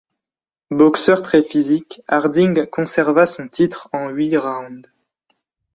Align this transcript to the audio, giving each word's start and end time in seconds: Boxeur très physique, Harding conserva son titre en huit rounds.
Boxeur 0.71 1.21
très 1.21 1.43
physique, 1.43 2.01
Harding 2.07 2.65
conserva 2.65 3.27
son 3.27 3.47
titre 3.47 3.87
en 3.93 4.09
huit 4.09 4.35
rounds. 4.35 4.89